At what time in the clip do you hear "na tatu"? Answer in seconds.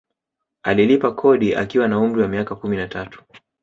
2.77-3.23